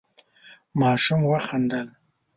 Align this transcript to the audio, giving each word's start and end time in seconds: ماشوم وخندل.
ماشوم 0.81 1.21
وخندل. 1.31 1.87